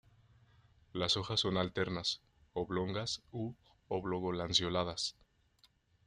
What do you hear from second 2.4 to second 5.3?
oblongas u oblogo-lanceoladas.